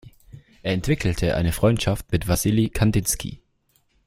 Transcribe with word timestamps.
Er 0.63 0.73
entwickelte 0.73 1.35
eine 1.35 1.51
Freundschaft 1.51 2.11
mit 2.11 2.27
Wassily 2.27 2.69
Kandinsky. 2.69 3.39